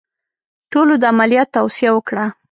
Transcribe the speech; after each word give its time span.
ټولو 0.71 0.93
د 1.01 1.03
عملیات 1.13 1.47
توصیه 1.55 1.89
وکړه. 1.93 2.25